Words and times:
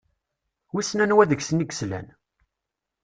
Wissen 0.73 1.03
anwa 1.03 1.25
deg-sen 1.29 1.63
i 1.63 1.65
yeslan? 1.69 2.07